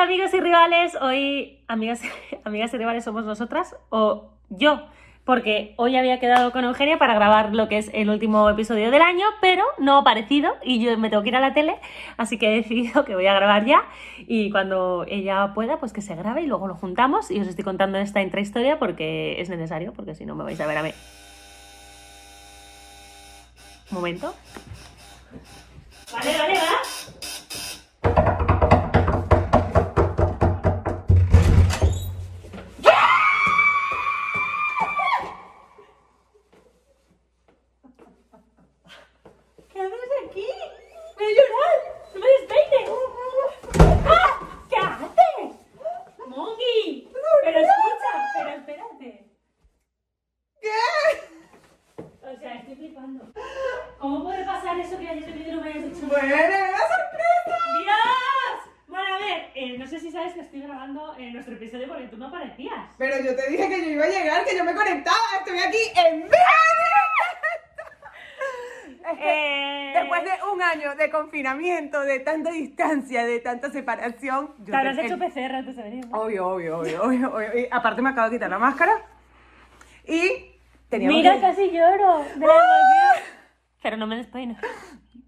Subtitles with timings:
[0.00, 2.00] Amigos y rivales, hoy amigas,
[2.44, 4.86] amigas y rivales somos nosotras o yo,
[5.26, 9.02] porque hoy había quedado con Eugenia para grabar lo que es el último episodio del
[9.02, 11.76] año, pero no ha aparecido y yo me tengo que ir a la tele,
[12.16, 13.84] así que he decidido que voy a grabar ya
[14.16, 17.64] y cuando ella pueda, pues que se grabe y luego lo juntamos y os estoy
[17.64, 20.94] contando esta intrahistoria porque es necesario, porque si no me vais a ver a mí.
[23.90, 24.34] Momento.
[26.10, 26.79] Vale, vale, va.
[52.72, 53.32] Estoy flipando.
[53.98, 57.58] ¿Cómo puede pasar eso que venido y no me hayas dicho Bueno, era sorpresa.
[57.78, 58.74] ¡Dios!
[58.86, 62.06] Bueno, a ver, eh, no sé si sabes que estoy grabando eh, nuestro episodio porque
[62.06, 62.90] tú no aparecías.
[62.98, 65.16] Pero yo te dije que yo iba a llegar, que yo me conectaba.
[65.38, 66.34] Estoy aquí en vivo.
[69.10, 74.54] Es que Eh, Después de un año de confinamiento, de tanta distancia, de tanta separación.
[74.58, 76.06] yo Te habrás hecho PCR antes de venir.
[76.06, 76.20] ¿no?
[76.20, 77.58] Obvio, obvio, obvio, obvio, obvio.
[77.58, 78.92] Y aparte me acabo de quitar la máscara.
[80.06, 80.59] Y
[80.90, 83.24] teníamos Mira, que- casi lloro de la emoción.
[83.82, 84.56] Pero no me despeino.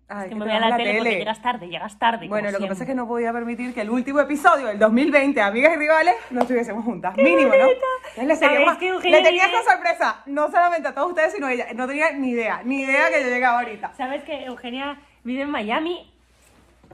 [0.08, 1.98] Ay, Es que que me te voy a vas la tele, porque llegas tarde, llegas
[1.98, 2.28] tarde.
[2.28, 5.40] Bueno, lo que pasa es que no podía permitir que el último episodio del 2020,
[5.40, 7.16] Amigas y Rivales, no estuviésemos juntas.
[7.16, 7.55] Mínimo, ¿no?
[7.55, 11.08] Entonces le, ¿Sabes teníamos- que Eugenia le tenía vive- esta sorpresa, no solamente a todos
[11.08, 11.66] ustedes, sino a ella.
[11.74, 13.94] No tenía ni idea, ni idea que yo llegaba ahorita.
[13.96, 16.11] ¿Sabes que Eugenia vive en Miami?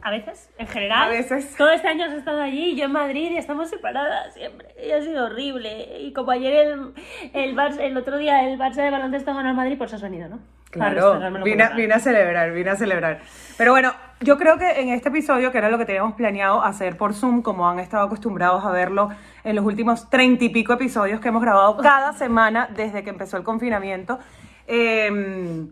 [0.02, 1.04] A veces, en general.
[1.04, 1.54] A veces.
[1.56, 4.68] Todo este año has estado allí y yo en Madrid y estamos separadas siempre.
[4.86, 5.98] Y ha sido horrible.
[6.00, 6.92] Y como ayer el,
[7.32, 10.28] el, Barça- el otro día el Barça de baloncesto ganó al Madrid, pues has venido,
[10.28, 10.38] ¿no?
[10.70, 13.20] Claro, vine, vine a celebrar, vine a celebrar.
[13.56, 16.98] Pero bueno, yo creo que en este episodio, que era lo que teníamos planeado hacer
[16.98, 19.08] por Zoom, como han estado acostumbrados a verlo
[19.44, 23.38] en los últimos treinta y pico episodios que hemos grabado cada semana desde que empezó
[23.38, 24.18] el confinamiento,
[24.66, 25.66] eh,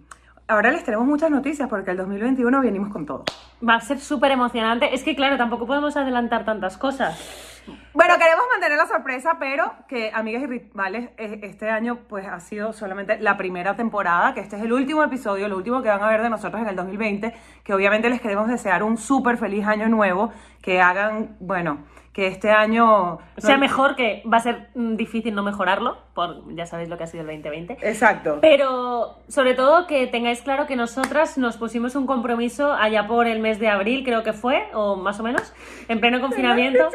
[0.48, 3.24] ahora les tenemos muchas noticias porque el 2021 venimos con todo.
[3.60, 4.94] Va a ser súper emocionante.
[4.94, 7.55] Es que, claro, tampoco podemos adelantar tantas cosas.
[7.92, 12.38] Bueno, queremos mantener la sorpresa, pero que Amigas y Rivales eh, este año pues ha
[12.40, 16.02] sido solamente la primera temporada, que este es el último episodio, lo último que van
[16.02, 17.32] a ver de nosotros en el 2020,
[17.64, 21.84] que obviamente les queremos desear un súper feliz año nuevo, que hagan, bueno,
[22.16, 23.18] que este año...
[23.36, 27.04] Sea mejor, que va a ser mm, difícil no mejorarlo, por ya sabéis lo que
[27.04, 27.76] ha sido el 2020.
[27.82, 28.38] Exacto.
[28.40, 33.40] Pero sobre todo que tengáis claro que nosotras nos pusimos un compromiso allá por el
[33.40, 35.52] mes de abril, creo que fue, o más o menos,
[35.88, 36.88] en pleno confinamiento,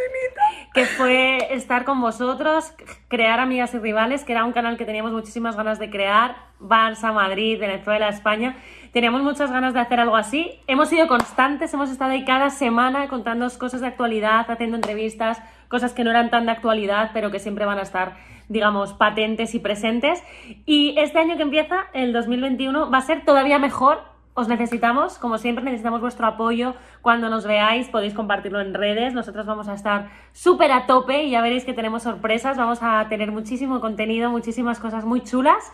[0.73, 2.73] que fue estar con vosotros,
[3.09, 7.13] crear Amigas y Rivales, que era un canal que teníamos muchísimas ganas de crear, Barça,
[7.13, 8.55] Madrid, Venezuela, España.
[8.93, 10.59] Teníamos muchas ganas de hacer algo así.
[10.67, 15.93] Hemos sido constantes, hemos estado ahí cada semana contando cosas de actualidad, haciendo entrevistas, cosas
[15.93, 18.15] que no eran tan de actualidad, pero que siempre van a estar,
[18.47, 20.23] digamos, patentes y presentes.
[20.65, 24.10] Y este año que empieza, el 2021, va a ser todavía mejor.
[24.33, 26.73] Os necesitamos, como siempre, necesitamos vuestro apoyo.
[27.01, 29.13] Cuando nos veáis, podéis compartirlo en redes.
[29.13, 32.57] Nosotros vamos a estar súper a tope y ya veréis que tenemos sorpresas.
[32.57, 35.71] Vamos a tener muchísimo contenido, muchísimas cosas muy chulas.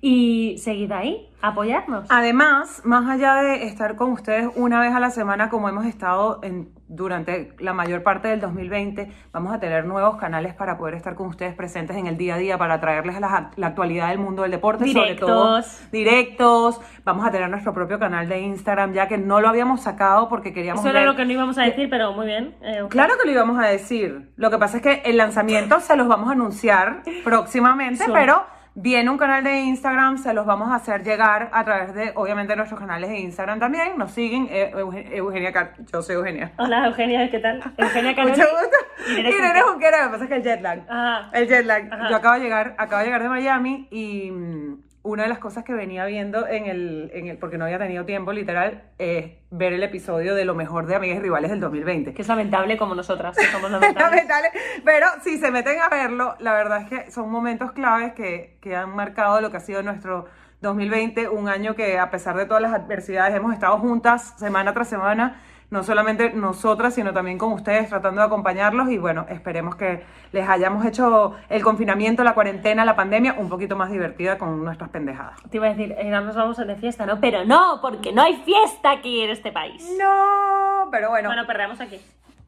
[0.00, 2.06] Y seguid ahí, apoyadnos.
[2.10, 6.40] Además, más allá de estar con ustedes una vez a la semana como hemos estado
[6.42, 11.14] en- durante la mayor parte del 2020, vamos a tener nuevos canales para poder estar
[11.14, 14.42] con ustedes presentes en el día a día, para traerles la, la actualidad del mundo
[14.42, 15.90] del deporte, sobre todo Directos.
[15.92, 16.80] directos.
[17.04, 20.52] Vamos a tener nuestro propio canal de Instagram, ya que no lo habíamos sacado porque
[20.52, 22.56] queríamos Eso era lo que no íbamos a decir, pero muy bien.
[22.60, 24.32] Eh, Claro que lo íbamos a decir.
[24.36, 28.44] Lo que pasa es que el lanzamiento se los vamos a anunciar próximamente, pero
[28.74, 32.54] viene un canal de Instagram, se los vamos a hacer llegar a través de, obviamente,
[32.56, 33.98] nuestros canales de Instagram también.
[33.98, 36.52] Nos siguen, eh, Euge- Eugenia Car Yo soy Eugenia.
[36.58, 37.62] Hola, Eugenia, ¿qué tal?
[37.76, 38.36] Eugenia Canoni.
[38.36, 38.76] Mucho gusto.
[39.08, 39.98] Y Irene Junquera.
[39.98, 40.80] Lo que pasa es que el jet lag.
[40.88, 41.30] Ah.
[41.32, 41.92] El jet lag.
[41.92, 42.08] Ajá.
[42.10, 45.64] Yo acabo de llegar, acabo de llegar de Miami y mm, una de las cosas
[45.64, 49.72] que venía viendo en el, en el porque no había tenido tiempo, literal, es ver
[49.72, 52.12] el episodio de lo mejor de Amigas y Rivales del 2020.
[52.12, 54.10] Que es lamentable como nosotras, que somos lamentables.
[54.10, 54.48] Lamentable.
[54.84, 58.76] Pero si se meten a verlo, la verdad es que son momentos claves que, que
[58.76, 60.26] han marcado lo que ha sido nuestro
[60.60, 64.88] 2020, un año que a pesar de todas las adversidades hemos estado juntas semana tras
[64.88, 70.02] semana, no solamente nosotras, sino también con ustedes tratando de acompañarlos y bueno, esperemos que
[70.32, 74.90] les hayamos hecho el confinamiento, la cuarentena, la pandemia un poquito más divertida con nuestras
[74.90, 75.40] pendejadas.
[75.50, 77.20] Te iba a decir, eh, no nos vamos de fiesta, ¿no?
[77.20, 79.88] Pero no, porque no hay fiesta aquí en este país.
[79.98, 82.00] No, pero bueno, Bueno, perreamos aquí.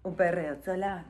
[0.05, 1.05] Un perreo sola.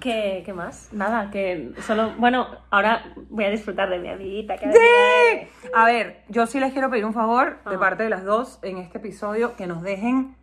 [0.00, 0.92] ¿Qué, qué más?
[0.92, 2.12] Nada, que solo...
[2.18, 4.56] Bueno, ahora voy a disfrutar de mi amiguita.
[4.56, 5.68] Que ¡Sí!
[5.74, 7.78] A ver, yo sí les quiero pedir un favor de Ah.
[7.80, 10.36] parte de las dos en este episodio que nos dejen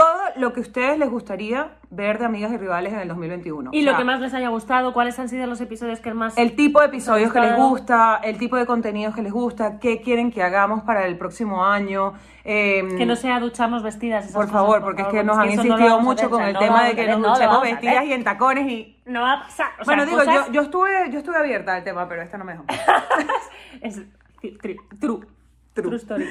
[0.00, 3.70] todo lo que a ustedes les gustaría ver de amigas y rivales en el 2021.
[3.72, 6.14] Y O lo sea, que más les haya gustado, ¿cuáles han sido los episodios que
[6.14, 6.36] más...
[6.38, 10.00] El tipo de episodios que les gusta, el tipo de contenidos que les gusta, qué
[10.00, 12.14] quieren que hagamos para el próximo año.
[12.44, 14.24] eh, Que no sea ducharnos vestidas.
[14.24, 16.52] esas por cosas, favor, porque es que nos han no lo insistido mucho con el
[16.54, 18.96] no tema de que nos no lo duchemos vestidas y en tacones y...
[19.06, 19.70] No va a pasar.
[19.80, 22.38] o sea, bueno, digo, cosas- yo, yo estuve yo estuve abierta al tema, pero esta
[22.38, 22.64] no me dejó.
[23.80, 24.00] Es
[24.40, 24.78] tri-
[25.74, 25.86] true.
[25.88, 25.96] True.
[25.96, 26.28] story.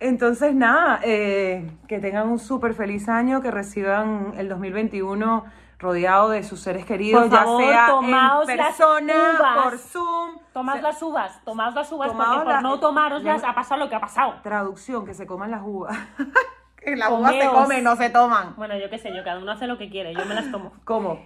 [0.00, 5.44] Entonces, nada, eh, que tengan un súper feliz año, que reciban el 2021
[5.78, 9.64] rodeado de sus seres queridos, Por favor, ya sea tomaos en las persona, uvas.
[9.64, 10.30] por Zoom.
[10.52, 13.88] Tomad las uvas, tomad las uvas, porque por la- no tomaroslas la- ha pasado lo
[13.88, 14.34] que ha pasado.
[14.42, 15.96] Traducción, que se coman las uvas.
[16.76, 18.54] que las uvas se comen, no se toman.
[18.56, 20.72] Bueno, yo qué sé, yo cada uno hace lo que quiere, yo me las tomo.
[20.84, 21.18] ¿Cómo?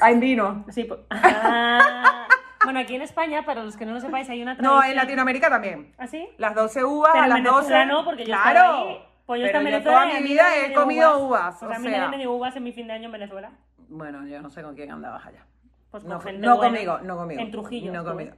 [0.00, 0.64] Ah, en vino.
[0.70, 1.00] Sí, pues.
[1.10, 2.17] Ah.
[2.64, 4.90] Bueno, aquí en España, para los que no lo sepáis, hay una No, tradición.
[4.90, 5.92] en Latinoamérica también.
[5.98, 6.28] ¿Ah, sí?
[6.38, 7.54] Las 12 uvas Pero a en las 12.
[7.72, 8.48] Venezuela no, porque yo claro.
[8.60, 9.04] estaba ahí.
[9.26, 11.56] Pues yo Pero yo toda mi vida he comido uvas.
[11.62, 12.08] O sea, a mí sea.
[12.08, 13.50] me dio uvas en mi fin de año en Venezuela.
[13.88, 15.44] Bueno, yo no sé con quién andabas allá.
[15.90, 16.72] Pues con No, gente no buena.
[16.72, 17.40] conmigo, no conmigo.
[17.40, 17.92] En Trujillo.
[17.92, 18.32] No conmigo.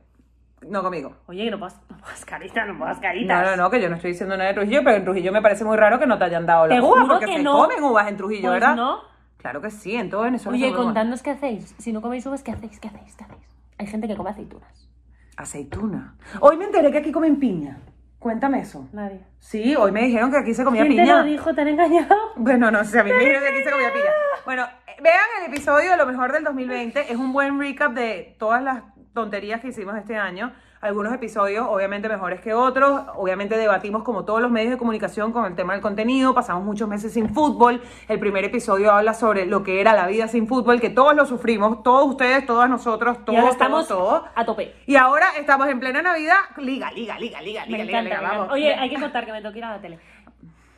[0.62, 1.16] No conmigo.
[1.26, 3.42] Oye, que no pongas, no pongas caritas, no pongas caritas.
[3.44, 5.40] No, no, no, que yo no estoy diciendo nada de Trujillo, pero en Trujillo me
[5.40, 7.52] parece muy raro que no te hayan dado las uvas, porque que se no.
[7.52, 8.76] comen uvas en Trujillo, Pues ¿verdad?
[8.76, 9.00] no.
[9.38, 10.58] Claro que sí, en todo Venezuela.
[10.58, 10.84] Oye, uvas.
[10.84, 11.74] contadnos qué hacéis.
[11.78, 12.78] Si no coméis uvas, ¿qué hacéis?
[12.78, 13.16] ¿Qué hacéis?
[13.16, 13.40] ¿Qué hacéis?
[13.80, 14.90] Hay gente que come aceitunas.
[15.38, 16.14] Aceituna.
[16.40, 17.78] Hoy me enteré que aquí comen piña.
[18.18, 18.86] Cuéntame eso.
[18.92, 19.24] Nadie.
[19.38, 21.20] Sí, hoy me dijeron que aquí se comía ¿Quién te piña.
[21.20, 21.54] lo dijo?
[21.54, 22.14] ¿Te han engañado?
[22.36, 24.10] Bueno, no sé, a mí me dijeron que aquí se comía piña.
[24.44, 27.10] Bueno, eh, vean el episodio de lo mejor del 2020.
[27.10, 28.82] Es un buen recap de todas las
[29.14, 30.52] tonterías que hicimos este año.
[30.82, 33.02] Algunos episodios, obviamente, mejores que otros.
[33.16, 36.32] Obviamente, debatimos como todos los medios de comunicación con el tema del contenido.
[36.32, 37.82] Pasamos muchos meses sin fútbol.
[38.08, 41.26] El primer episodio habla sobre lo que era la vida sin fútbol, que todos lo
[41.26, 41.82] sufrimos.
[41.82, 44.30] Todos ustedes, todas nosotros, y todos, ahora estamos todos, todos.
[44.34, 44.74] a tope.
[44.86, 46.38] Y ahora estamos en plena Navidad.
[46.56, 48.02] Liga, liga, liga, liga, Me liga, liga, encanta.
[48.02, 48.38] liga, me encanta.
[48.38, 48.52] vamos.
[48.54, 49.98] Oye, hay que contar que me tengo que ir a la tele.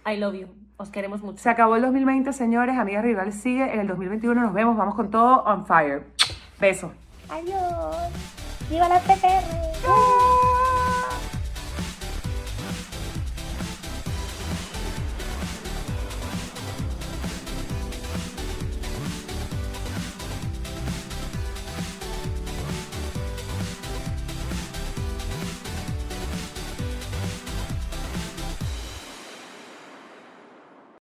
[0.04, 0.48] I love you.
[0.78, 1.38] Os queremos mucho.
[1.38, 2.76] Se acabó el 2020, señores.
[2.76, 3.72] Amigas rivales sigue.
[3.72, 4.76] En el 2021 nos vemos.
[4.76, 6.02] Vamos con todo on fire.
[6.58, 6.90] Besos.
[7.28, 8.41] Adiós.
[8.70, 10.31] ¡Viva la PCR!